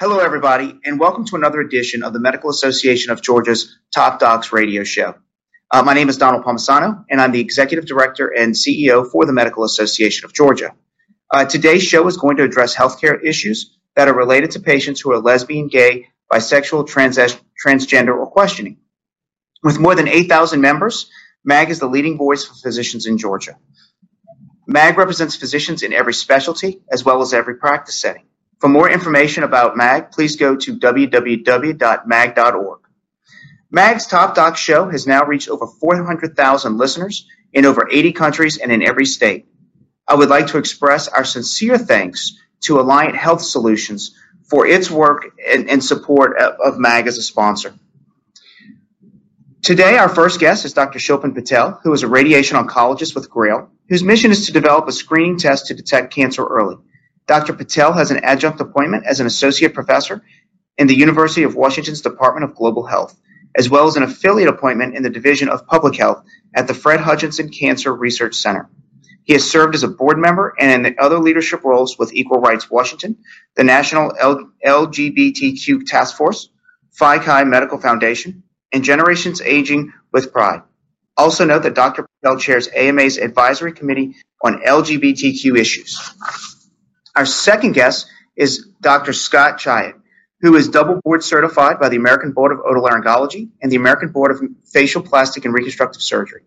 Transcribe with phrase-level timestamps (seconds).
[0.00, 4.52] Hello, everybody, and welcome to another edition of the Medical Association of Georgia's Top Docs
[4.52, 5.16] radio show.
[5.72, 9.32] Uh, my name is Donald Palmisano, and I'm the Executive Director and CEO for the
[9.32, 10.70] Medical Association of Georgia.
[11.34, 15.10] Uh, today's show is going to address healthcare issues that are related to patients who
[15.10, 17.18] are lesbian, gay, bisexual, trans-
[17.66, 18.78] transgender, or questioning.
[19.64, 21.10] With more than 8,000 members,
[21.44, 23.58] MAG is the leading voice for physicians in Georgia.
[24.64, 28.27] MAG represents physicians in every specialty as well as every practice setting.
[28.60, 31.78] For more information about MAG, please go to www.mag.org.
[33.70, 38.72] MAG's Top Doc show has now reached over 400,000 listeners in over 80 countries and
[38.72, 39.46] in every state.
[40.06, 44.16] I would like to express our sincere thanks to Alliant Health Solutions
[44.48, 47.74] for its work and, support of MAG as a sponsor.
[49.62, 50.98] Today, our first guest is Dr.
[50.98, 54.92] Shilpen Patel, who is a radiation oncologist with GRAIL, whose mission is to develop a
[54.92, 56.76] screening test to detect cancer early.
[57.28, 57.52] Dr.
[57.52, 60.22] Patel has an adjunct appointment as an associate professor
[60.78, 63.14] in the University of Washington's Department of Global Health,
[63.54, 67.00] as well as an affiliate appointment in the Division of Public Health at the Fred
[67.00, 68.70] Hutchinson Cancer Research Center.
[69.24, 72.70] He has served as a board member and in other leadership roles with Equal Rights
[72.70, 73.18] Washington,
[73.56, 74.10] the National
[74.64, 76.48] LGBTQ Task Force,
[76.92, 78.42] Phi Chi Medical Foundation,
[78.72, 80.62] and Generations Aging with Pride.
[81.14, 82.06] Also note that Dr.
[82.22, 85.98] Patel chairs AMA's Advisory Committee on LGBTQ issues.
[87.18, 89.12] Our second guest is Dr.
[89.12, 89.94] Scott Chaiet,
[90.40, 94.30] who is double board certified by the American Board of Otolaryngology and the American Board
[94.30, 94.40] of
[94.72, 96.42] Facial Plastic and Reconstructive Surgery.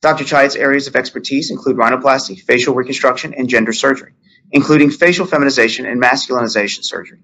[0.00, 0.22] Dr.
[0.22, 4.12] Chaiet's areas of expertise include rhinoplasty, facial reconstruction, and gender surgery,
[4.52, 7.18] including facial feminization and masculinization surgery.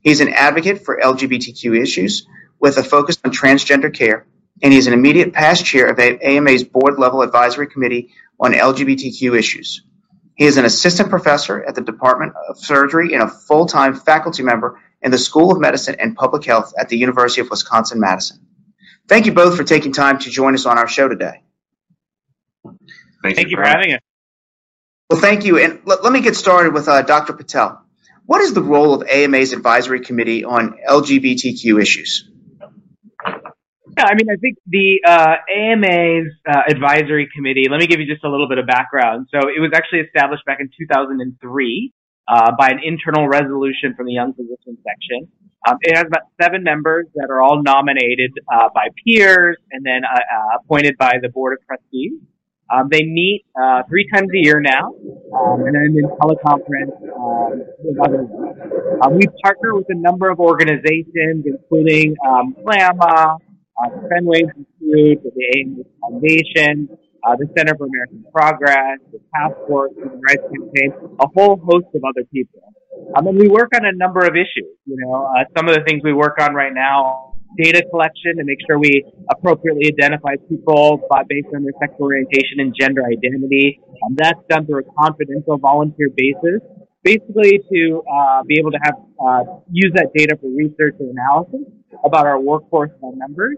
[0.00, 2.28] He is an advocate for LGBTQ issues
[2.60, 4.24] with a focus on transgender care,
[4.62, 9.36] and he is an immediate past chair of AMA's board level advisory committee on LGBTQ
[9.36, 9.82] issues.
[10.40, 14.80] He is an assistant professor at the Department of Surgery and a full-time faculty member
[15.02, 18.40] in the School of Medicine and Public Health at the University of Wisconsin-Madison.
[19.06, 21.42] Thank you both for taking time to join us on our show today.
[23.22, 24.00] Thank, thank you, for having us.
[25.10, 25.58] Well, thank you.
[25.58, 27.34] And let, let me get started with uh, Dr.
[27.34, 27.84] Patel.
[28.24, 32.29] What is the role of AMA's advisory committee on LGBTQ issues?
[34.00, 38.06] Yeah, I mean, I think the uh, AMA's uh, advisory committee, let me give you
[38.06, 39.28] just a little bit of background.
[39.30, 41.92] So it was actually established back in 2003
[42.26, 45.28] uh, by an internal resolution from the Young Physicians section.
[45.68, 50.00] Um, it has about seven members that are all nominated uh, by peers and then
[50.08, 52.12] uh, uh, appointed by the board of trustees.
[52.72, 53.44] Um, they meet
[53.90, 54.94] three times a year now,
[55.36, 58.28] um, and then in teleconference um, with others.
[59.04, 62.54] Um, we partner with a number of organizations, including um,
[63.80, 66.88] uh, the Fenway Institute, the Foundation,
[67.24, 71.86] uh, the Center for American Progress, the Task Force, Human Rights Campaign, a whole host
[71.94, 72.60] of other people.
[73.16, 74.70] Um, and we work on a number of issues.
[74.84, 78.44] You know, uh, some of the things we work on right now, data collection to
[78.44, 83.80] make sure we appropriately identify people by, based on their sexual orientation and gender identity.
[84.04, 86.60] Um, that's done through a confidential volunteer basis,
[87.02, 91.66] basically to uh, be able to have uh, use that data for research and analysis
[92.04, 93.56] about our workforce and our members.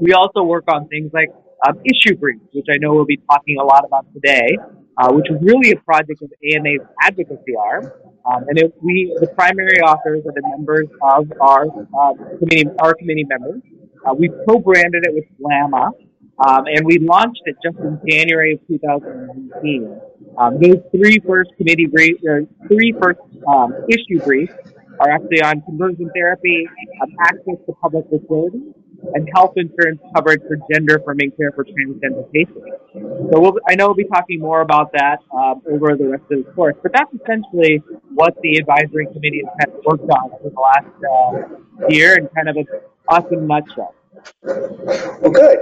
[0.00, 1.30] We also work on things like
[1.66, 4.56] um, issue briefs, which I know we'll be talking a lot about today,
[4.96, 7.92] uh, which is really a project of AMA's advocacy arm.
[8.24, 12.94] Um, and it, we, the primary authors are the members of our uh, committee, our
[12.94, 13.62] committee members.
[14.06, 15.90] Uh, we co-branded it with GLMA,
[16.46, 20.00] um, and we launched it just in January of 2019.
[20.38, 22.22] Um, those three first committee briefs,
[22.68, 24.54] three first um, issue briefs,
[25.00, 26.68] are actually on conversion therapy,
[27.02, 28.74] um, access to public facilities,
[29.14, 32.60] and health insurance coverage for gender affirming care for transgender patients.
[33.32, 36.44] So we'll, I know we'll be talking more about that um, over the rest of
[36.44, 37.82] the course, but that's essentially
[38.14, 42.28] what the advisory committee has kind of worked on for the last uh, year and
[42.34, 42.64] kind of a
[43.08, 43.94] awesome nutshell.
[44.42, 45.58] Well, good.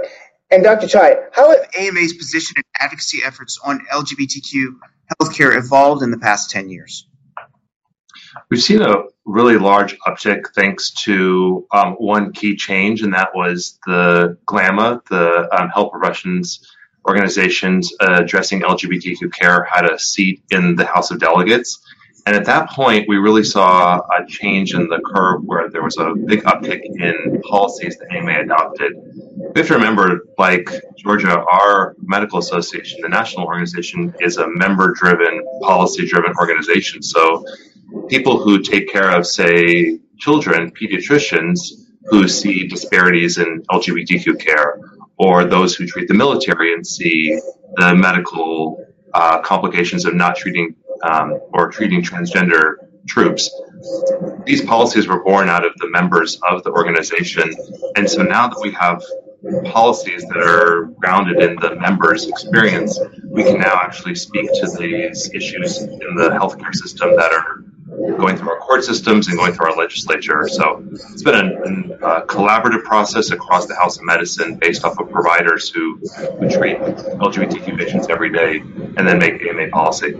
[0.51, 0.87] And Dr.
[0.87, 4.77] Chai, how have AMA's position and advocacy efforts on LGBTQ
[5.21, 7.07] healthcare evolved in the past 10 years?
[8.49, 13.79] We've seen a really large uptick thanks to um, one key change, and that was
[13.85, 16.75] the GLMA, the um, health professions
[17.07, 21.79] organizations uh, addressing LGBTQ care, had a seat in the House of Delegates.
[22.29, 25.97] And at that point, we really saw a change in the curve where there was
[25.97, 28.93] a big uptick in policies that AMA adopted.
[29.35, 34.93] We have to remember, like Georgia, our medical association, the national organization, is a member
[34.93, 37.01] driven, policy driven organization.
[37.01, 37.43] So
[38.09, 44.79] people who take care of, say, children, pediatricians who see disparities in LGBTQ care,
[45.17, 47.39] or those who treat the military and see
[47.77, 48.85] the medical
[49.15, 52.75] uh, complications of not treating um, or treating transgender
[53.07, 53.49] troops.
[54.45, 57.51] these policies were born out of the members of the organization.
[57.95, 59.03] And so now that we have
[59.65, 65.29] policies that are grounded in the members' experience, we can now actually speak to these
[65.33, 67.63] issues in the healthcare system that are
[68.17, 70.47] going through our court systems and going through our legislature.
[70.47, 74.99] So it's been a, a uh, collaborative process across the House of Medicine based off
[74.99, 80.13] of providers who, who treat LGBTQ patients every day and then make AMA policy.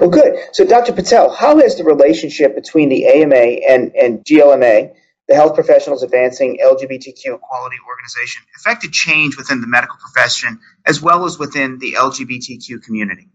[0.00, 0.38] Well, good.
[0.52, 0.92] So, Dr.
[0.92, 4.94] Patel, how has the relationship between the AMA and, and GLMA,
[5.28, 11.24] the Health Professionals Advancing LGBTQ Equality Organization, affected change within the medical profession as well
[11.24, 13.28] as within the LGBTQ community?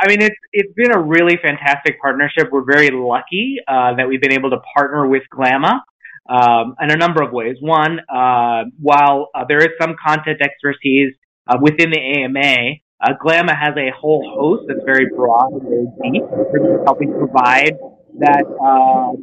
[0.00, 2.48] I mean, it's it's been a really fantastic partnership.
[2.52, 5.80] We're very lucky uh, that we've been able to partner with GLMA
[6.28, 7.56] um, in a number of ways.
[7.60, 11.14] One, uh, while uh, there is some content expertise
[11.46, 13.14] uh, within the AMA, uh,
[13.54, 16.22] has a whole host that's very broad and very deep
[16.84, 17.72] helping provide
[18.18, 19.16] that uh,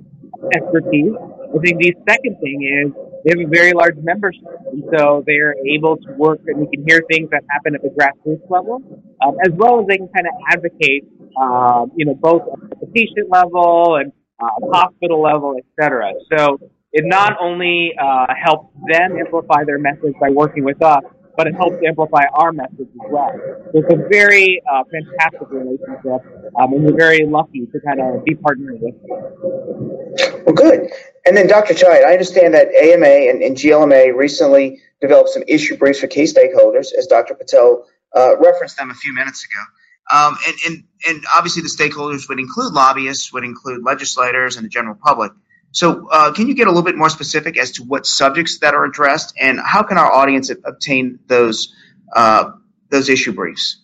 [0.54, 1.14] expertise.
[1.16, 5.35] I think the second thing is they have a very large membership, and so they
[5.39, 8.81] are able to work and we can hear things that happen at the grassroots level,
[9.25, 11.03] um, as well as they can kind of advocate,
[11.41, 16.13] um, you know, both at the patient level and uh, hospital level, et cetera.
[16.31, 16.57] So
[16.94, 21.03] it not only uh, helps them amplify their message by working with us,
[21.38, 23.31] but it helps amplify our message as well.
[23.72, 26.25] So it's a very uh, fantastic relationship,
[26.60, 30.44] um, and we're very lucky to kind of be partnering with them.
[30.45, 30.89] Well, good.
[31.25, 31.75] And then, Dr.
[31.75, 36.24] Chaiet, I understand that AMA and, and GLMA recently developed some issue briefs for key
[36.24, 37.36] stakeholders, as Dr.
[37.36, 37.86] Patel
[38.16, 40.18] uh, referenced them a few minutes ago.
[40.19, 44.69] Um, and, and, and obviously, the stakeholders would include lobbyists, would include legislators, and the
[44.69, 45.33] general public.
[45.72, 48.74] So, uh, can you get a little bit more specific as to what subjects that
[48.74, 51.74] are addressed, and how can our audience obtain those
[52.16, 52.52] uh,
[52.90, 53.81] those issue briefs?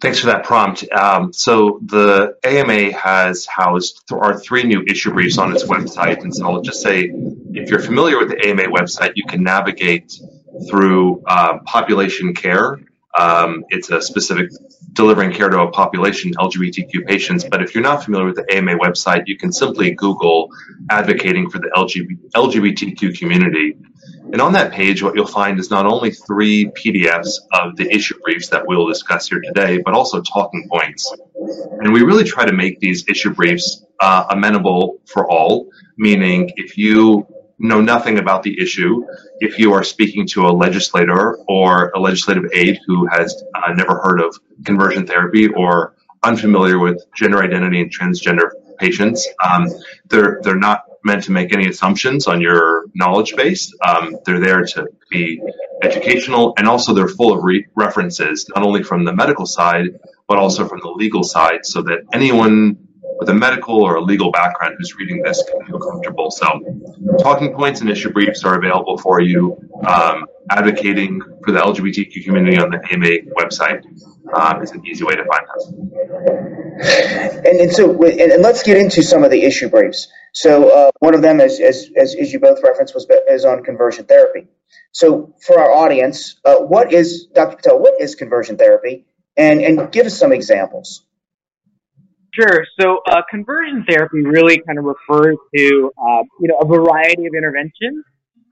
[0.00, 0.90] Thanks for that prompt.
[0.90, 6.22] Um, so the AMA has housed th- our three new issue briefs on its website,
[6.22, 7.10] and so I'll just say,
[7.52, 10.18] if you're familiar with the AMA website, you can navigate
[10.68, 12.80] through uh, population care
[13.18, 14.50] um, it's a specific
[14.92, 17.44] delivering care to a population, LGBTQ patients.
[17.44, 20.50] But if you're not familiar with the AMA website, you can simply Google
[20.90, 21.70] advocating for the
[22.34, 23.76] LGBTQ community.
[24.32, 28.18] And on that page, what you'll find is not only three PDFs of the issue
[28.22, 31.12] briefs that we'll discuss here today, but also talking points.
[31.80, 35.68] And we really try to make these issue briefs uh, amenable for all,
[35.98, 37.26] meaning if you
[37.60, 39.04] know nothing about the issue,
[39.38, 44.00] if you are speaking to a legislator or a legislative aide who has uh, never
[44.00, 49.68] heard of conversion therapy or unfamiliar with gender identity and transgender patients, um,
[50.08, 53.72] they're they're not meant to make any assumptions on your knowledge base.
[53.86, 55.40] Um, they're there to be
[55.82, 59.98] educational, and also they're full of re- references, not only from the medical side
[60.30, 62.78] but also from the legal side, so that anyone
[63.20, 66.30] with a medical or a legal background who's reading this can feel comfortable.
[66.30, 66.46] So,
[67.20, 69.58] talking points and issue briefs are available for you.
[69.86, 73.84] Um, advocating for the LGBTQ community on the AMA website
[74.32, 75.72] um, is an easy way to find us.
[77.46, 80.08] And, and so, and, and, let's get into some of the issue briefs.
[80.32, 83.62] So, uh, one of them, as, as, as, as, you both referenced, was is on
[83.62, 84.48] conversion therapy.
[84.92, 87.56] So, for our audience, uh, what is Dr.
[87.56, 87.78] Patel?
[87.78, 89.04] What is conversion therapy?
[89.36, 91.04] And and give us some examples.
[92.32, 92.64] Sure.
[92.80, 97.34] So uh, conversion therapy really kind of refers to uh, you know a variety of
[97.36, 98.04] interventions,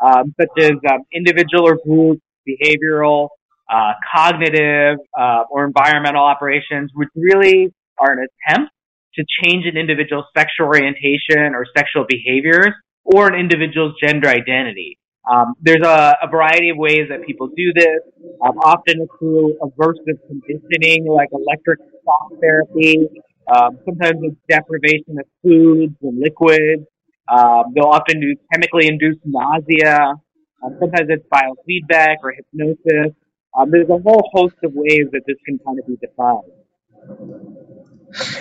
[0.04, 3.28] um, such as um, individual or group behavioral,
[3.70, 8.72] uh, cognitive, uh, or environmental operations, which really are an attempt
[9.14, 12.70] to change an individual's sexual orientation or sexual behaviors
[13.04, 14.98] or an individual's gender identity.
[15.30, 18.00] Um, there's a, a, variety of ways that people do this,
[18.42, 23.06] um, often through aversive conditioning like electric shock therapy,
[23.48, 26.86] um, sometimes it's deprivation of foods and liquids.
[27.28, 30.14] Um, they'll often do chemically induced nausea.
[30.62, 33.14] Um, sometimes it's biofeedback or hypnosis.
[33.58, 36.52] Um, there's a whole host of ways that this can kind of be defined.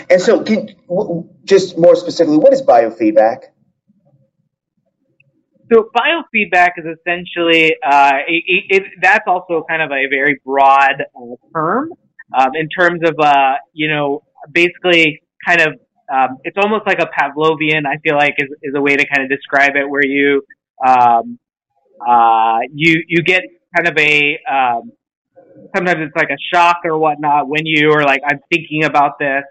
[0.09, 0.69] And so, can,
[1.43, 3.43] just more specifically, what is biofeedback?
[5.71, 11.35] So biofeedback is essentially uh, it, it, that's also kind of a very broad uh,
[11.53, 11.91] term
[12.37, 15.79] um, in terms of uh, you know basically kind of
[16.11, 17.85] um, it's almost like a Pavlovian.
[17.85, 20.41] I feel like is, is a way to kind of describe it, where you
[20.85, 21.37] um,
[22.05, 23.43] uh, you you get
[23.75, 24.91] kind of a um,
[25.75, 29.43] sometimes it's like a shock or whatnot when you are like I'm thinking about this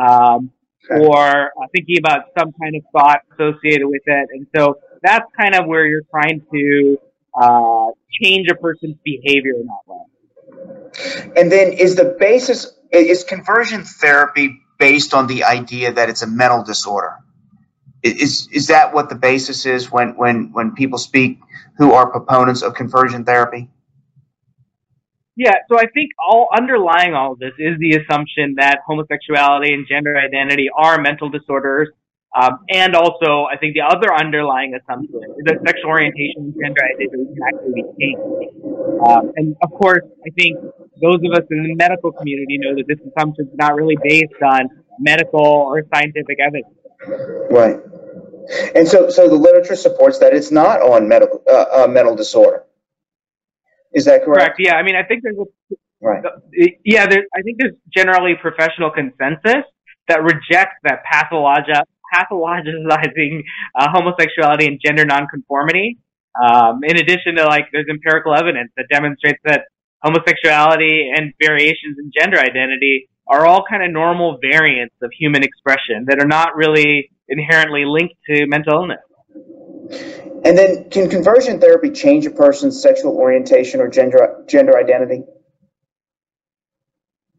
[0.00, 0.50] um,
[0.90, 1.04] okay.
[1.04, 5.54] or uh, thinking about some kind of thought associated with it, and so that's kind
[5.54, 6.98] of where you're trying to
[7.40, 7.86] uh,
[8.22, 11.32] change a person's behavior in that way.
[11.36, 16.26] And then is the basis is conversion therapy based on the idea that it's a
[16.26, 17.18] mental disorder.
[18.02, 21.38] Is is that what the basis is when when when people speak
[21.78, 23.70] who are proponents of conversion therapy?
[25.36, 29.86] Yeah, so I think all underlying all of this is the assumption that homosexuality and
[29.88, 31.88] gender identity are mental disorders.
[32.34, 36.80] Um, and also, I think the other underlying assumption is that sexual orientation and gender
[36.80, 38.56] identity can actually be changed.
[39.06, 40.56] Um, and of course, I think
[41.00, 44.40] those of us in the medical community know that this assumption is not really based
[44.42, 46.74] on medical or scientific evidence.
[47.50, 47.76] Right.
[48.74, 52.64] And so, so the literature supports that it's not on medical uh, uh, mental disorder.
[53.92, 54.56] Is that correct?
[54.56, 54.56] Correct.
[54.58, 54.76] Yeah.
[54.76, 56.24] I mean, I think there's a, right.
[56.84, 59.64] Yeah, there, I think there's generally professional consensus
[60.08, 63.42] that rejects that pathologi- pathologizing
[63.78, 65.98] uh, homosexuality and gender nonconformity.
[66.42, 69.64] Um, in addition to like, there's empirical evidence that demonstrates that
[70.04, 76.06] homosexuality and variations in gender identity are all kind of normal variants of human expression
[76.08, 78.98] that are not really inherently linked to mental illness.
[80.44, 85.22] And then, can conversion therapy change a person's sexual orientation or gender gender identity?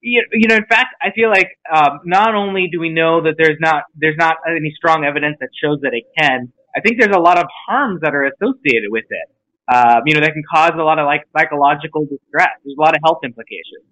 [0.05, 3.35] You, you know, in fact, I feel like um, not only do we know that
[3.37, 6.51] there's not there's not any strong evidence that shows that it can.
[6.75, 9.73] I think there's a lot of harms that are associated with it.
[9.73, 12.49] Um, you know, that can cause a lot of like psychological distress.
[12.65, 13.85] There's a lot of health implications.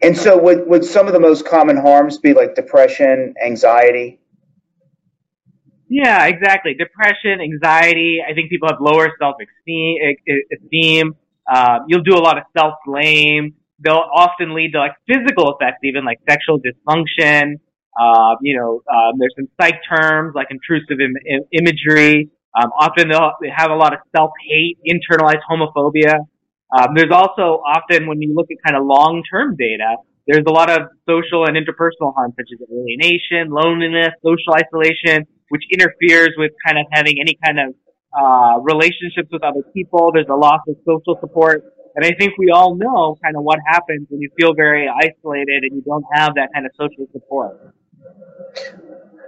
[0.00, 4.20] And so, would would some of the most common harms be like depression, anxiety?
[5.90, 6.72] Yeah, exactly.
[6.72, 8.20] Depression, anxiety.
[8.26, 11.14] I think people have lower self esteem.
[11.46, 13.54] Uh, you'll do a lot of self blame.
[13.80, 17.54] They'll often lead to like physical effects, even like sexual dysfunction.
[17.98, 22.30] Uh, you know, um, there's some psych terms like intrusive Im- Im- imagery.
[22.58, 26.26] Um, often they'll have a lot of self hate, internalized homophobia.
[26.76, 30.52] Um, there's also often when you look at kind of long term data, there's a
[30.52, 36.52] lot of social and interpersonal harm such as alienation, loneliness, social isolation, which interferes with
[36.66, 37.74] kind of having any kind of
[38.12, 40.10] uh, relationships with other people.
[40.12, 41.64] There's a loss of social support.
[41.94, 45.64] And I think we all know kind of what happens when you feel very isolated
[45.64, 47.74] and you don't have that kind of social support.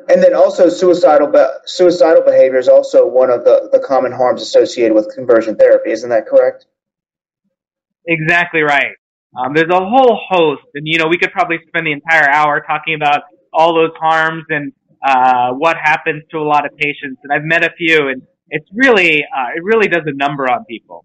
[0.08, 4.42] And then also suicidal be- suicidal behavior is also one of the, the common harms
[4.42, 5.90] associated with conversion therapy.
[5.90, 6.66] Isn't that correct?
[8.06, 8.96] Exactly right.
[9.38, 12.60] Um, there's a whole host, and you know we could probably spend the entire hour
[12.66, 14.72] talking about all those harms and
[15.06, 17.20] uh, what happens to a lot of patients.
[17.22, 20.64] And I've met a few, and it's really uh, it really does a number on
[20.64, 21.04] people.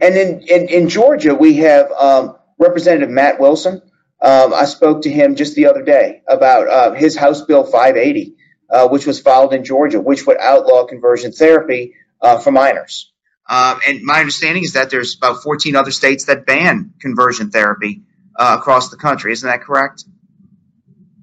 [0.00, 3.82] And in in, in Georgia, we have um, Representative Matt Wilson.
[4.20, 8.36] Um, I spoke to him just the other day about uh, his House Bill 580,
[8.70, 13.12] uh, which was filed in Georgia, which would outlaw conversion therapy uh, for minors.
[13.48, 18.02] Um, and my understanding is that there's about 14 other states that ban conversion therapy
[18.36, 19.32] uh, across the country.
[19.32, 20.04] Isn't that correct?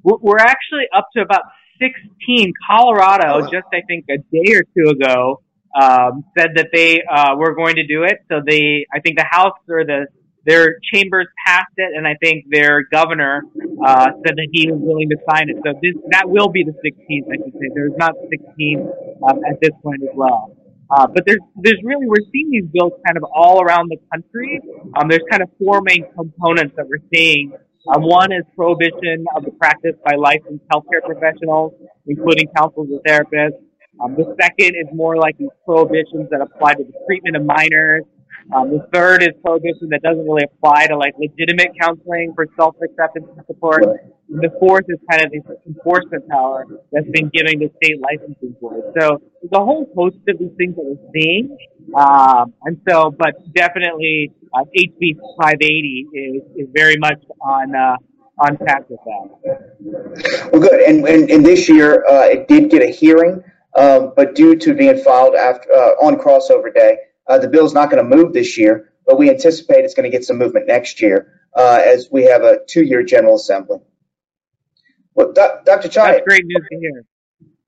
[0.03, 1.43] We're actually up to about
[1.79, 2.53] 16.
[2.69, 5.41] Colorado, just I think a day or two ago,
[5.79, 8.19] um, said that they uh, were going to do it.
[8.29, 10.07] So they, I think the House or the
[10.43, 13.43] their chambers passed it, and I think their governor
[13.85, 15.57] uh, said that he was willing to sign it.
[15.63, 17.29] So this that will be the 16th.
[17.29, 18.89] I should say there's not 16
[19.29, 20.57] um, at this point as well.
[20.89, 24.59] Uh, but there's there's really we're seeing these bills kind of all around the country.
[24.97, 27.53] Um, there's kind of four main components that we're seeing.
[27.87, 31.73] Um, one is prohibition of the practice by licensed healthcare professionals,
[32.05, 33.61] including counselors and therapists.
[34.01, 38.03] Um, the second is more like these prohibitions that apply to the treatment of minors.
[38.55, 43.25] Um, the third is prohibition that doesn't really apply to like legitimate counseling for self-acceptance
[43.37, 43.83] and support.
[43.83, 48.55] And the fourth is kind of the enforcement power that's been given to state licensing
[48.59, 48.87] boards.
[48.99, 51.55] So there's a whole host of these things that we're seeing.
[51.95, 57.95] Um, and so, but definitely uh, HB 580 is, is very much on uh,
[58.39, 60.49] on track with that.
[60.51, 60.81] Well, good.
[60.81, 63.43] And, and, and this year uh, it did get a hearing,
[63.77, 66.97] um, but due to being filed after uh, on crossover day,
[67.27, 70.15] uh, the is not going to move this year, but we anticipate it's going to
[70.15, 73.77] get some movement next year uh, as we have a two-year General Assembly.
[75.13, 75.89] Well, Dr.
[75.89, 76.13] Chai.
[76.13, 77.05] That's great news to hear.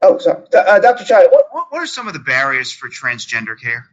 [0.02, 0.44] Oh, sorry.
[0.54, 1.06] Uh, Dr.
[1.06, 3.86] Chai, what, what are some of the barriers for transgender care?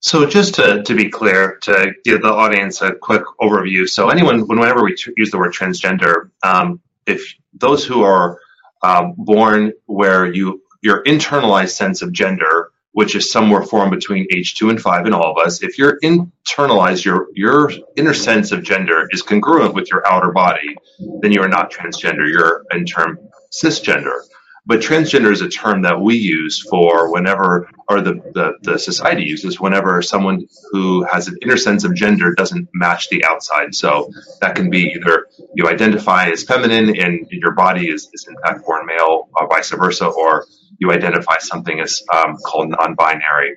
[0.00, 3.88] So just to, to be clear, to give the audience a quick overview.
[3.88, 8.38] So anyone, whenever we use the word transgender, um, if those who are
[8.84, 14.54] um, born where you your internalized sense of gender which is somewhere formed between age
[14.54, 18.62] two and five in all of us, if you're internalized, your your inner sense of
[18.62, 20.76] gender is congruent with your outer body,
[21.20, 22.28] then you are not transgender.
[22.30, 23.18] You're in term
[23.52, 24.20] cisgender.
[24.66, 29.22] But transgender is a term that we use for whenever, or the, the, the society
[29.22, 33.74] uses whenever someone who has an inner sense of gender doesn't match the outside.
[33.74, 38.36] So that can be either you identify as feminine and your body is, is in
[38.42, 40.46] fact born male, or vice versa, or
[40.78, 43.56] you identify something as um, called non-binary.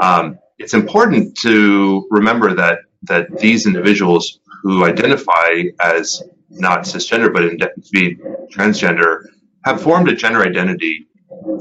[0.00, 7.42] Um, it's important to remember that that these individuals who identify as not cisgender but
[7.42, 7.58] in
[7.90, 8.16] be
[8.52, 9.24] transgender
[9.64, 11.08] have formed a gender identity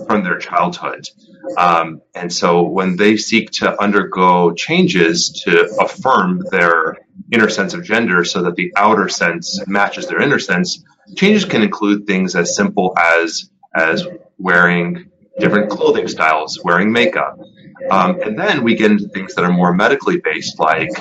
[0.08, 1.08] from their childhood.
[1.58, 6.98] Um, and so when they seek to undergo changes to affirm their
[7.31, 10.84] inner sense of gender so that the outer sense matches their inner sense,
[11.15, 14.05] changes can include things as simple as as
[14.38, 17.39] wearing different clothing styles, wearing makeup.
[17.89, 20.91] Um, and then we get into things that are more medically based, like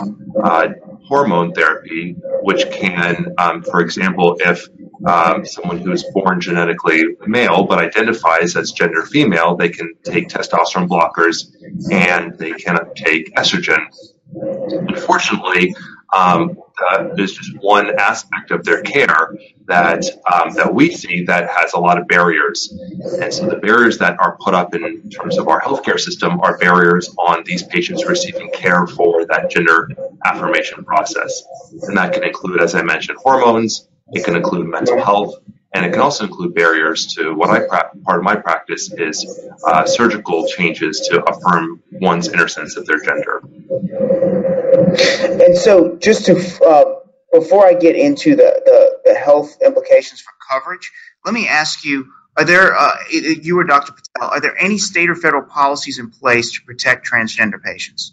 [0.42, 0.68] uh,
[1.04, 4.66] hormone therapy, which can, um, for example, if
[5.06, 10.28] um, someone who is born genetically male but identifies as gender female, they can take
[10.28, 11.52] testosterone blockers
[11.90, 13.86] and they cannot take estrogen.
[14.32, 15.74] Unfortunately,
[16.12, 19.34] um, uh, there's just one aspect of their care
[19.66, 22.72] that um, that we see that has a lot of barriers,
[23.20, 26.58] and so the barriers that are put up in terms of our healthcare system are
[26.58, 29.88] barriers on these patients receiving care for that gender
[30.24, 31.42] affirmation process,
[31.82, 33.88] and that can include, as I mentioned, hormones.
[34.12, 35.34] It can include mental health,
[35.72, 39.48] and it can also include barriers to what I pra- part of my practice is
[39.64, 43.42] uh, surgical changes to affirm one's inner sense of their gender.
[45.44, 47.00] And so, just to uh,
[47.32, 50.90] before I get into the, the, the health implications for coverage,
[51.24, 53.92] let me ask you: Are there uh, you or Dr.
[53.92, 54.30] Patel?
[54.30, 58.12] Are there any state or federal policies in place to protect transgender patients?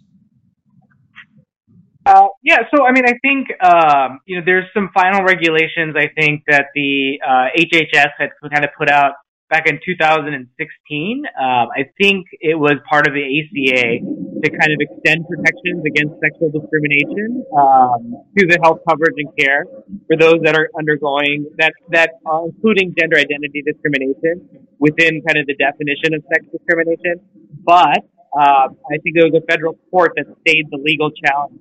[2.08, 5.92] Uh, yeah, so I mean, I think um, you know there's some final regulations.
[6.00, 10.40] I think that the uh, HHS had kind of put out back in 2016.
[10.40, 14.00] Um, I think it was part of the ACA
[14.40, 19.68] to kind of extend protections against sexual discrimination um, to the health coverage and care
[20.08, 24.48] for those that are undergoing that that uh, including gender identity discrimination
[24.80, 27.20] within kind of the definition of sex discrimination.
[27.68, 28.00] But
[28.32, 31.60] uh, I think there was a federal court that stayed the legal challenge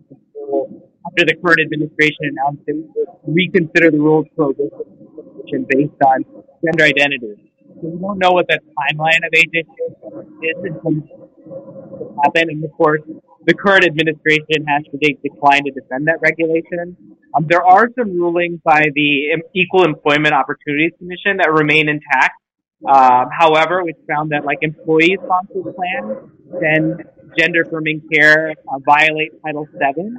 [1.17, 6.25] after the current administration announced it would reconsider the rules prohibition based on
[6.65, 7.35] gender identity.
[7.81, 12.51] So we don't know what that timeline of HHS is in terms of happen.
[12.51, 13.01] And of course,
[13.47, 16.97] the current administration has to decline to defend that regulation.
[17.35, 22.41] Um, there are some rulings by the Equal Employment Opportunities Commission that remain intact.
[22.87, 26.99] Um, however, we found that like employee sponsored plans then
[27.39, 30.17] gender affirming care uh, violate Title VII.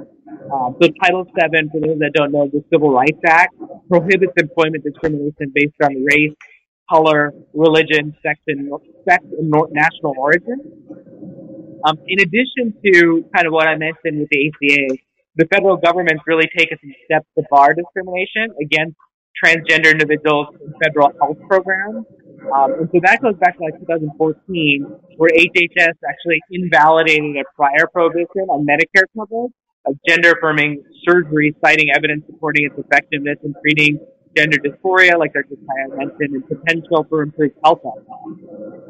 [0.52, 3.54] Um, so Title VII, for those that don't know, the Civil Rights Act
[3.88, 6.36] prohibits employment discrimination based on race,
[6.90, 8.70] color, religion, sex, and,
[9.08, 10.60] sex and national origin.
[11.84, 14.98] Um, in addition to kind of what I mentioned with the ACA,
[15.36, 18.96] the federal government's really taken some steps to bar discrimination against
[19.38, 22.04] transgender individuals in federal health programs.
[22.54, 27.86] Um, and so that goes back to like 2014, where HHS actually invalidated a prior
[27.92, 29.52] prohibition on Medicare coverage
[29.86, 33.98] of gender affirming surgery, citing evidence supporting its effectiveness in treating
[34.36, 35.56] gender dysphoria, like Dr.
[35.56, 38.40] Kaya mentioned, and potential for improved health outcomes.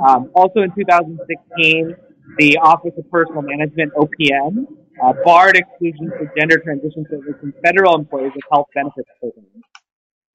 [0.04, 1.96] Um, also in 2016,
[2.38, 4.66] the Office of Personnel Management, OPM,
[5.02, 9.64] uh, barred exclusions for gender transition services from federal employees of health benefits programs.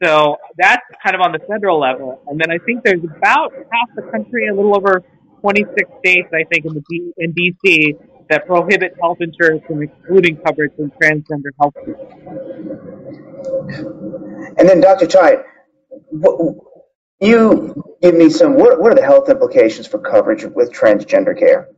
[0.04, 2.22] So that's kind of on the federal level.
[2.28, 5.04] And then I think there's about half the country, a little over
[5.42, 7.94] 26 states, I think, in the D- in DC
[8.30, 11.96] that prohibit health insurance from excluding coverage from transgender health care.
[14.58, 15.08] And then, Dr.
[15.08, 15.38] Chai,
[17.22, 18.56] you give me some.
[18.56, 21.70] What, what are the health implications for coverage with transgender care?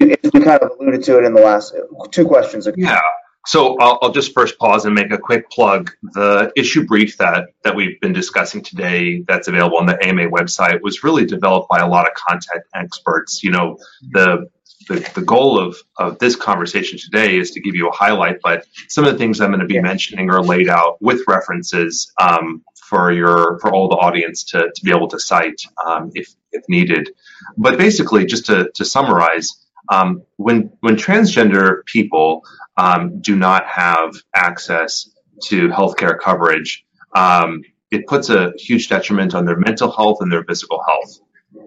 [0.00, 2.76] We kind of alluded to it in the last uh, two questions ago.
[2.76, 3.00] Yeah.
[3.48, 5.90] So I'll, I'll, just first pause and make a quick plug.
[6.02, 10.82] The issue brief that that we've been discussing today, that's available on the AMA website,
[10.82, 13.42] was really developed by a lot of content experts.
[13.42, 13.78] You know,
[14.10, 14.50] the
[14.88, 18.66] the, the goal of, of this conversation today is to give you a highlight, but
[18.88, 22.62] some of the things I'm going to be mentioning are laid out with references um,
[22.74, 26.64] for your for all the audience to, to be able to cite um, if if
[26.68, 27.08] needed.
[27.56, 32.44] But basically, just to, to summarize, um, when when transgender people
[32.76, 35.10] um, do not have access
[35.44, 40.44] to healthcare coverage, um, it puts a huge detriment on their mental health and their
[40.44, 41.20] physical health.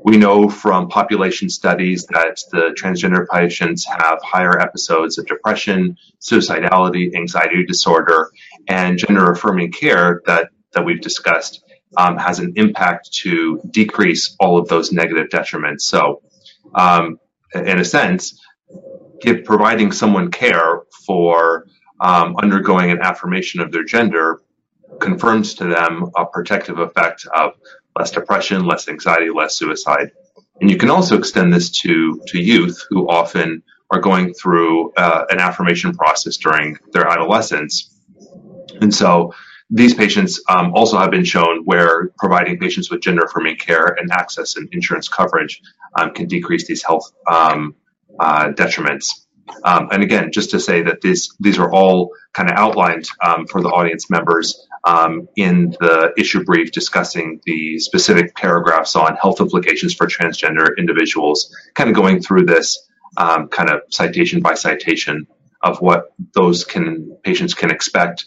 [0.04, 7.16] We know from population studies that the transgender patients have higher episodes of depression, suicidality,
[7.16, 8.30] anxiety disorder,
[8.68, 11.64] and gender affirming care that, that we've discussed
[11.98, 15.82] um, has an impact to decrease all of those negative detriments.
[15.82, 16.22] So,
[16.76, 17.20] um,
[17.56, 18.42] in a sense,
[19.22, 21.68] give, providing someone care for
[22.00, 24.42] um, undergoing an affirmation of their gender
[25.00, 27.54] confirms to them a protective effect of
[27.98, 30.12] less depression, less anxiety, less suicide.
[30.60, 35.26] And you can also extend this to, to youth who often are going through uh,
[35.30, 37.94] an affirmation process during their adolescence.
[38.80, 39.34] And so
[39.70, 44.12] these patients um, also have been shown where providing patients with gender affirming care and
[44.12, 45.62] access and insurance coverage
[45.96, 47.76] um, can decrease these health um,
[48.20, 49.26] uh, detriments.
[49.64, 53.48] Um, and again, just to say that these these are all kind of outlined um,
[53.48, 59.42] for the audience members um, in the issue brief discussing the specific paragraphs on health
[59.42, 65.28] implications for transgender individuals, kind of going through this um, kind of citation by citation
[65.62, 68.26] of what those can patients can expect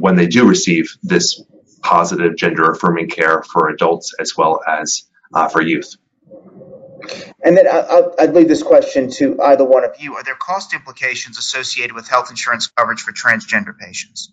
[0.00, 1.40] when they do receive this
[1.82, 5.94] positive gender affirming care for adults as well as uh, for youth.
[7.42, 10.14] And then I'll, I'd leave this question to either one of you.
[10.14, 14.30] Are there cost implications associated with health insurance coverage for transgender patients?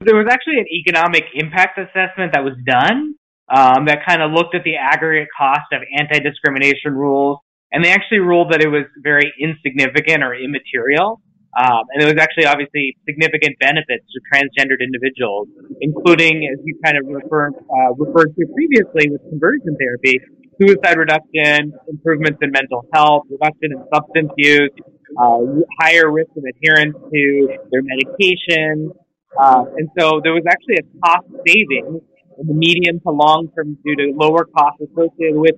[0.00, 3.14] There was actually an economic impact assessment that was done
[3.50, 7.38] um, that kind of looked at the aggregate cost of anti discrimination rules,
[7.72, 11.20] and they actually ruled that it was very insignificant or immaterial.
[11.58, 15.48] Um, and there was actually obviously significant benefits to transgendered individuals,
[15.82, 20.22] including, as you kind of referred, uh, referred to previously with conversion therapy,
[20.60, 24.70] suicide reduction, improvements in mental health, reduction in substance use,
[25.18, 25.38] uh,
[25.80, 28.90] higher risk of adherence to their medication.
[29.38, 32.00] Uh, and so there was actually a cost saving
[32.38, 35.54] in the medium to long term due to lower costs associated with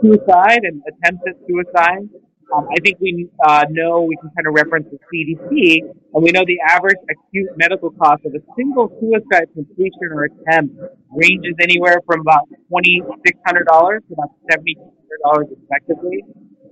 [0.00, 2.08] suicide and attempts at suicide.
[2.52, 6.30] Um, I think we uh, know we can kind of reference the CDC, and we
[6.30, 10.76] know the average acute medical cost of a single suicide completion or attempt
[11.10, 16.22] ranges anywhere from about twenty six hundred dollars to about seventy hundred dollars, respectively.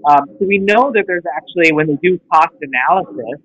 [0.08, 3.38] Um, so we know that there's actually, when they do cost analysis,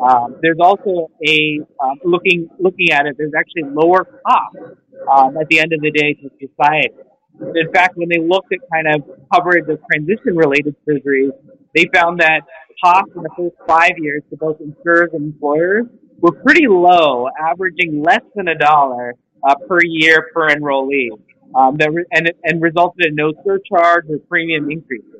[0.00, 3.16] um, there's also a um, looking looking at it.
[3.18, 4.78] There's actually lower cost
[5.10, 6.94] um, at the end of the day to society.
[7.40, 9.02] In fact, when they looked at kind of
[9.34, 11.32] coverage of transition related surgeries,
[11.74, 12.40] they found that
[12.82, 15.86] costs in the first five years to both insurers and employers
[16.20, 19.14] were pretty low, averaging less than a dollar
[19.46, 21.10] uh, per year per enrollee,
[21.54, 25.10] um, that re- and, and resulted in no surcharge or premium increases.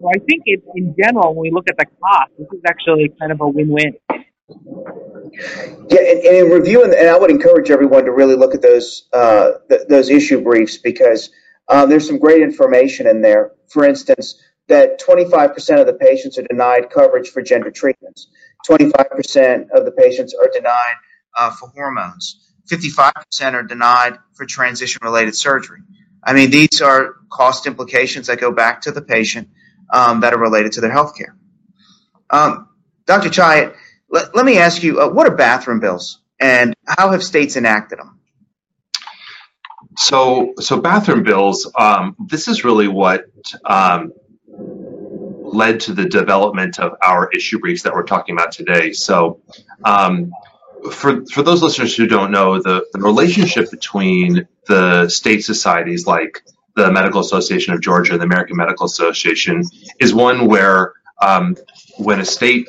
[0.00, 3.12] So I think it, in general, when we look at the cost, this is actually
[3.20, 3.94] kind of a win-win.
[5.88, 9.08] Yeah, and, and in reviewing, and I would encourage everyone to really look at those
[9.12, 11.30] uh, th- those issue briefs because
[11.68, 13.52] um, there's some great information in there.
[13.68, 18.28] For instance, that 25% of the patients are denied coverage for gender treatments.
[18.68, 20.94] 25% of the patients are denied
[21.36, 22.52] uh, for hormones.
[22.70, 25.80] 55% are denied for transition related surgery.
[26.22, 29.48] I mean, these are cost implications that go back to the patient
[29.92, 31.36] um, that are related to their health care.
[32.30, 32.68] Um,
[33.06, 33.28] Dr.
[33.30, 33.72] Chai,
[34.08, 37.98] let, let, me ask you uh, what are bathroom bills and how have states enacted
[37.98, 38.20] them?
[39.98, 41.70] So, so bathroom bills.
[41.76, 43.24] Um, this is really what
[43.64, 44.12] um,
[45.52, 48.92] led to the development of our issue briefs that we're talking about today.
[48.92, 49.40] So,
[49.84, 50.32] um,
[50.90, 56.42] for for those listeners who don't know, the, the relationship between the state societies like
[56.74, 59.64] the Medical Association of Georgia and the American Medical Association
[60.00, 61.56] is one where um,
[61.98, 62.68] when a state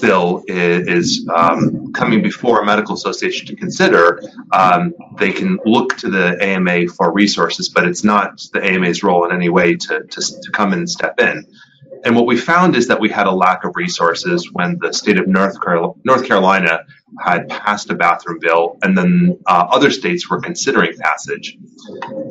[0.00, 4.20] bill is, um, coming before a medical association to consider,
[4.52, 9.24] um, they can look to the AMA for resources, but it's not the AMA's role
[9.24, 11.46] in any way to, to, to come and step in.
[12.04, 15.18] And what we found is that we had a lack of resources when the state
[15.18, 16.80] of North, Carol- North Carolina
[17.20, 21.56] had passed a bathroom bill, and then uh, other states were considering passage.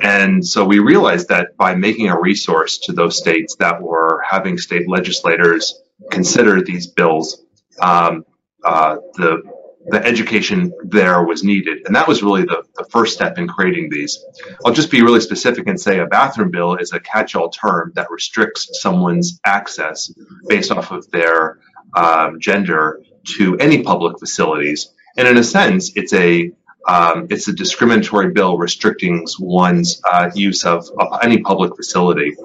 [0.02, 4.58] And so we realized that by making a resource to those states that were having
[4.58, 7.44] state legislators consider these bills,
[7.82, 8.26] um,
[8.64, 9.42] uh, the
[9.88, 11.84] the education there was needed.
[11.86, 14.24] And that was really the, the first step in creating these.
[14.66, 17.92] I'll just be really specific and say a bathroom bill is a catch all term
[17.96, 20.12] that restricts someone's access
[20.48, 21.60] based off of their
[21.96, 23.02] um, gender
[23.38, 24.94] to any public facilities.
[25.18, 26.52] And in a sense, it's a
[26.88, 32.36] um, it's a discriminatory bill restricting one's uh, use of, of, any public facility.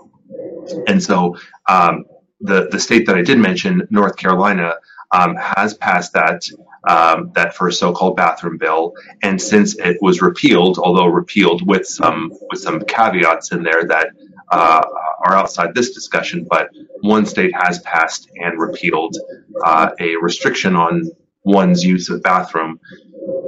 [0.86, 1.36] And so
[1.68, 2.06] um,
[2.40, 4.74] the the state that I did mention, North Carolina,
[5.12, 6.42] um, has passed that
[6.88, 12.32] um, that first so-called bathroom bill, and since it was repealed, although repealed with some
[12.48, 14.08] with some caveats in there that
[14.50, 14.82] uh,
[15.24, 19.16] are outside this discussion, but one state has passed and repealed
[19.64, 21.10] uh, a restriction on
[21.44, 22.80] one's use of bathroom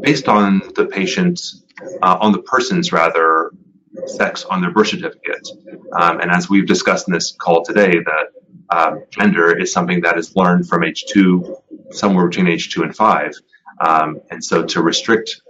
[0.03, 1.62] based on the patient's
[2.03, 3.51] uh, on the person's rather
[4.07, 5.49] sex on their birth certificate.
[5.99, 8.27] Um, and as we've discussed in this call today, that
[8.71, 11.57] um, gender is something that is learned from age two,
[11.92, 13.33] somewhere between age two and five.
[13.81, 15.40] Um, and so to restrict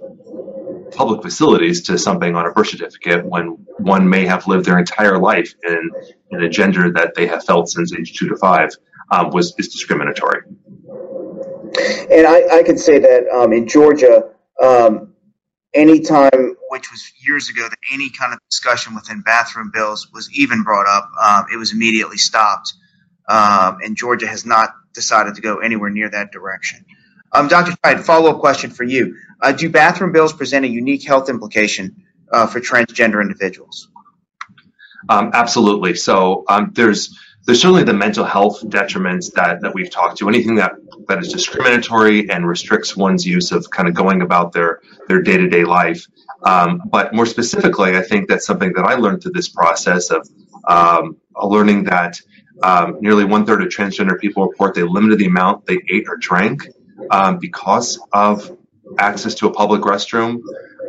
[0.92, 5.18] public facilities to something on a birth certificate when one may have lived their entire
[5.18, 5.90] life in,
[6.30, 8.70] in a gender that they have felt since age two to five
[9.10, 10.42] um, was is discriminatory.
[12.10, 14.30] And I, I could say that um, in Georgia,
[14.62, 15.14] um,
[15.72, 20.62] anytime, which was years ago, that any kind of discussion within bathroom bills was even
[20.62, 22.74] brought up, um, it was immediately stopped.
[23.28, 26.84] Um, and Georgia has not decided to go anywhere near that direction.
[27.32, 27.72] Um, Dr.
[27.72, 29.16] Scheid, follow up question for you.
[29.40, 33.88] Uh, do bathroom bills present a unique health implication uh, for transgender individuals?
[35.08, 35.94] Um, absolutely.
[35.94, 40.28] So um, there's there's certainly the mental health detriments that, that we've talked to.
[40.28, 40.74] Anything that,
[41.08, 45.38] that is discriminatory and restricts one's use of kind of going about their their day
[45.38, 46.06] to day life.
[46.44, 50.28] Um, but more specifically, I think that's something that I learned through this process of
[50.68, 52.20] um, learning that
[52.62, 56.16] um, nearly one third of transgender people report they limited the amount they ate or
[56.16, 56.68] drank
[57.10, 58.56] um, because of
[58.98, 60.40] access to a public restroom.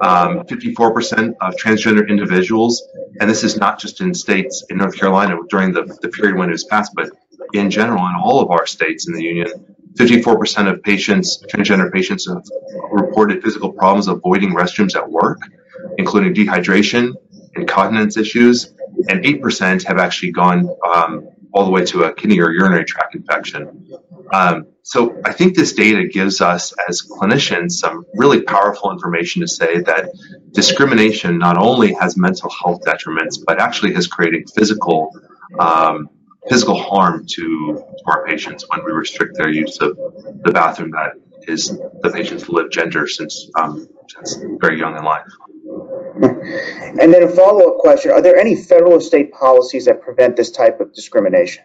[0.02, 2.84] Um, 54% of transgender individuals,
[3.20, 6.50] and this is not just in states in North Carolina during the, the period when
[6.50, 7.12] it was passed, but
[7.54, 12.28] in general in all of our states in the union, 54% of patients, transgender patients,
[12.28, 12.44] have
[12.92, 15.40] reported physical problems avoiding restrooms at work,
[15.98, 17.14] including dehydration,
[17.56, 18.74] incontinence issues,
[19.08, 23.16] and 8% have actually gone um, all the way to a kidney or urinary tract
[23.16, 23.88] infection.
[24.34, 29.48] Um, so I think this data gives us as clinicians some really powerful information to
[29.48, 30.10] say that
[30.52, 35.12] discrimination not only has mental health detriments, but actually has created physical
[35.60, 36.10] um,
[36.50, 41.14] physical harm to, our patients when we restrict their use of the bathroom that
[41.48, 41.70] is
[42.02, 45.26] the patient's lived gender since um, since very young in life.
[46.24, 50.36] And then a follow up question Are there any federal or state policies that prevent
[50.36, 51.64] this type of discrimination?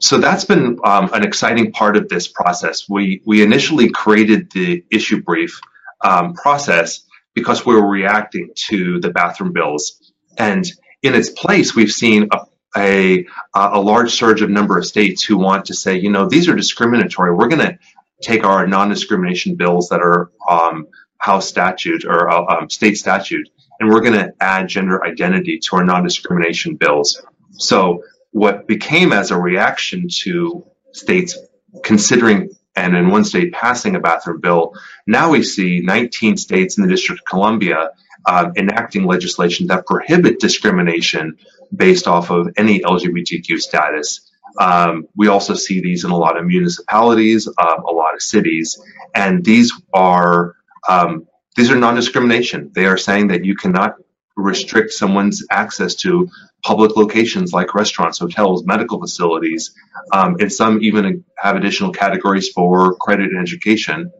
[0.00, 2.88] So that's been um, an exciting part of this process.
[2.88, 5.60] We, we initially created the issue brief
[6.00, 10.12] um, process because we were reacting to the bathroom bills.
[10.36, 10.64] And
[11.02, 12.46] in its place, we've seen a,
[12.76, 16.48] a, a large surge of number of states who want to say, you know, these
[16.48, 17.32] are discriminatory.
[17.32, 17.78] We're going to
[18.22, 20.88] take our non-discrimination bills that are um,
[21.22, 25.76] House statute or uh, um, state statute, and we're going to add gender identity to
[25.76, 27.22] our non-discrimination bills.
[27.52, 31.38] So what became as a reaction to states
[31.84, 34.72] considering and in one state passing a bathroom bill,
[35.06, 37.90] now we see 19 states in the District of Columbia
[38.26, 41.38] um, enacting legislation that prohibit discrimination
[41.74, 44.28] based off of any LGBTQ status.
[44.58, 48.80] Um, we also see these in a lot of municipalities, um, a lot of cities,
[49.14, 50.56] and these are
[50.88, 52.70] um, these are non-discrimination.
[52.74, 53.96] They are saying that you cannot
[54.36, 56.28] restrict someone's access to
[56.62, 59.74] public locations like restaurants, hotels, medical facilities,
[60.12, 64.10] um, and some even have additional categories for credit and education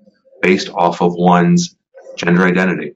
[0.43, 1.77] based off of one's
[2.17, 2.95] gender identity.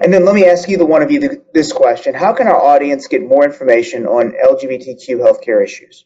[0.00, 2.14] And then let me ask either one of you this question.
[2.14, 6.04] How can our audience get more information on LGBTQ healthcare issues?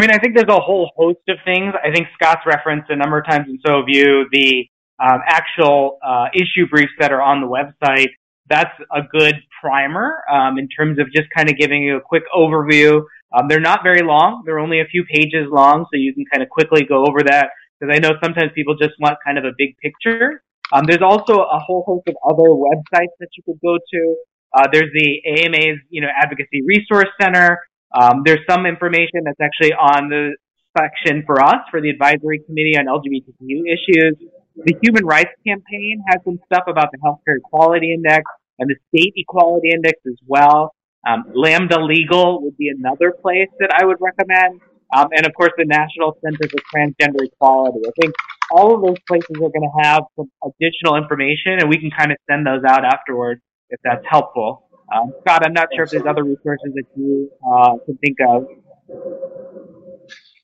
[0.00, 1.74] I mean, I think there's a whole host of things.
[1.84, 4.64] I think Scott's referenced a number of times, and so have you, the
[4.98, 8.08] um, actual uh, issue briefs that are on the website.
[8.48, 12.22] That's a good primer um, in terms of just kind of giving you a quick
[12.34, 13.02] overview.
[13.36, 14.42] Um, they're not very long.
[14.46, 17.50] They're only a few pages long, so you can kind of quickly go over that
[17.78, 20.42] because I know sometimes people just want kind of a big picture.
[20.72, 24.16] Um, there's also a whole host of other websites that you could go to.
[24.56, 27.60] Uh, there's the AMA's, you know, Advocacy Resource Center.
[27.92, 30.36] Um, there's some information that's actually on the
[30.76, 34.16] section for us for the Advisory Committee on LGBTQ issues.
[34.56, 38.24] The Human Rights Campaign has some stuff about the Healthcare Equality Index
[38.58, 40.74] and the State Equality Index as well.
[41.08, 44.60] Um, Lambda Legal would be another place that I would recommend.
[44.94, 47.80] Um, and of course, the National Center for Transgender Equality.
[47.86, 48.14] I think
[48.50, 52.10] all of those places are going to have some additional information, and we can kind
[52.10, 54.69] of send those out afterwards if that's helpful.
[54.94, 58.46] Um, Scott, I'm not sure if there's other resources that you uh, can think of.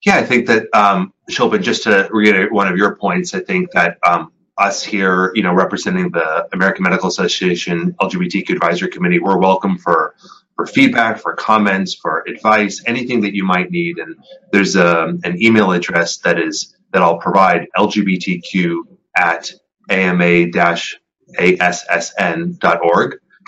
[0.04, 3.72] Yeah, I think that, um, Shilpen, just to reiterate one of your points, I think
[3.72, 9.38] that um, us here, you know, representing the American Medical Association LGBTQ Advisory Committee, we're
[9.38, 10.14] welcome for
[10.54, 13.98] for feedback, for comments, for advice, anything that you might need.
[13.98, 14.16] And
[14.52, 18.78] there's a, um, an email address that is that I'll provide LGBTQ
[19.18, 19.52] at
[19.90, 20.38] ama-assn.org.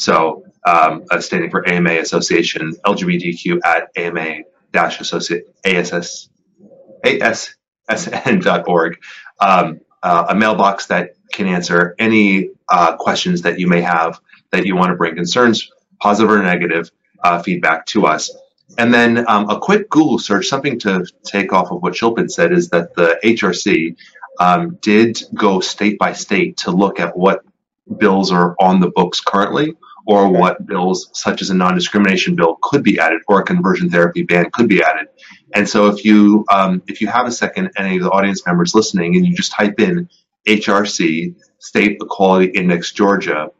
[0.01, 4.43] So um, standing for AMA Association, LGBTQ at AMA
[4.73, 6.29] dash associate ASS
[7.05, 8.99] ASSN.org.
[9.41, 14.67] Um, uh, a mailbox that can answer any uh, questions that you may have that
[14.67, 16.91] you want to bring concerns, positive or negative,
[17.23, 18.31] uh, feedback to us.
[18.77, 22.53] And then um, a quick Google search, something to take off of what Shilpen said,
[22.53, 23.97] is that the HRC
[24.39, 27.45] um, did go state by state to look at what
[27.99, 29.75] bills are on the books currently
[30.09, 34.23] or what bills such as a non-discrimination bill could be added or a conversion therapy
[34.23, 35.07] ban could be added
[35.55, 38.75] and so if you um, if you have a second any of the audience members
[38.75, 40.09] listening and you just type in
[40.47, 43.51] hrc state equality index georgia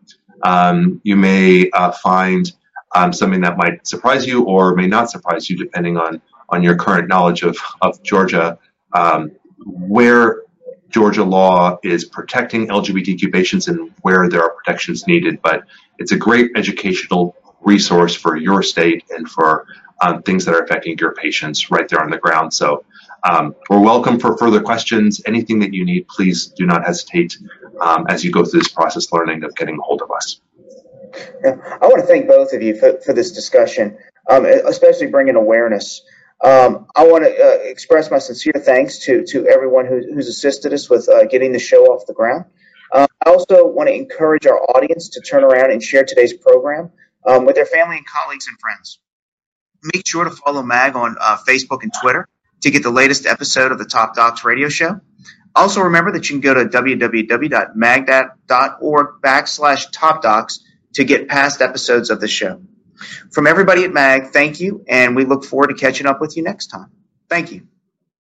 [0.43, 2.53] um, you may uh, find
[2.97, 6.77] um, something that might surprise you or may not surprise you depending on on your
[6.77, 8.59] current knowledge of of georgia
[8.95, 9.31] um,
[9.67, 10.43] where
[10.91, 15.41] Georgia law is protecting LGBTQ patients and where there are protections needed.
[15.43, 15.65] But
[15.99, 19.67] it's a great educational resource for your state and for
[20.01, 22.55] um, things that are affecting your patients right there on the ground.
[22.55, 22.85] So
[23.29, 25.21] um, we're welcome for further questions.
[25.27, 27.37] Anything that you need, please do not hesitate
[27.81, 30.41] um, as you go through this process learning of getting a hold of us.
[31.43, 33.99] Yeah, I want to thank both of you for, for this discussion,
[34.31, 36.03] um, especially bringing awareness.
[36.45, 40.73] Um, I want to uh, express my sincere thanks to to everyone who, who's assisted
[40.73, 42.45] us with uh, getting the show off the ground.
[42.93, 46.91] Uh, I also want to encourage our audience to turn around and share today's program
[47.27, 49.01] um, with their family and colleagues and friends.
[49.95, 52.29] Make sure to follow MAG on uh, Facebook and Twitter
[52.63, 55.01] to get the latest episode of the Top Docs radio show.
[55.55, 57.77] Also, remember that you can go to www.mag.org
[59.23, 62.61] backslash Top Docs to get past episodes of the show.
[63.31, 66.43] From everybody at MAG, thank you, and we look forward to catching up with you
[66.43, 66.91] next time.
[67.29, 67.69] Thank you.